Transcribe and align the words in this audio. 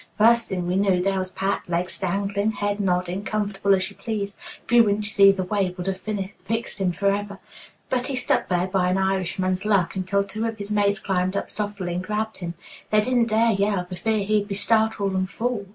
First 0.17 0.47
thing 0.47 0.65
we 0.65 0.77
knew, 0.77 0.99
there 0.99 1.19
was 1.19 1.31
Pat, 1.31 1.69
legs 1.69 1.99
dangling, 1.99 2.53
head 2.53 2.79
nodding, 2.79 3.23
comfortable 3.23 3.75
as 3.75 3.87
you 3.91 3.95
please. 3.95 4.35
A 4.65 4.67
few 4.67 4.89
inches 4.89 5.19
either 5.19 5.43
way 5.43 5.75
would 5.77 5.85
have 5.85 5.99
fixed 6.43 6.81
him 6.81 6.91
forever; 6.91 7.37
but 7.87 8.07
he 8.07 8.15
stuck 8.15 8.49
there, 8.49 8.65
by 8.65 8.89
an 8.89 8.97
Irishman's 8.97 9.63
luck, 9.63 9.95
until 9.95 10.23
two 10.23 10.47
of 10.47 10.57
his 10.57 10.71
mates 10.71 10.97
climbed 10.97 11.37
up 11.37 11.51
softly 11.51 11.93
and 11.93 12.03
grabbed 12.03 12.37
him. 12.37 12.55
They 12.89 13.01
didn't 13.01 13.27
dare 13.27 13.51
yell 13.51 13.85
for 13.85 13.95
fear 13.95 14.25
he'd 14.25 14.47
be 14.47 14.55
startled 14.55 15.13
and 15.13 15.29
fall." 15.29 15.67